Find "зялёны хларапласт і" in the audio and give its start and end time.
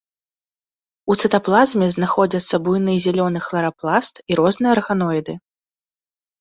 3.05-4.41